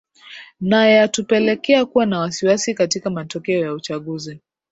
[0.59, 4.39] na yatupelekea kuwa na wasiwasi katika matokeo ya uchaguzi